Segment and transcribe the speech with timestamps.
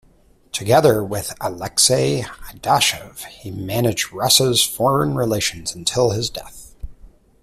[0.51, 6.73] Together with Alexei Adashev, he managed Russia's foreign relations until his death.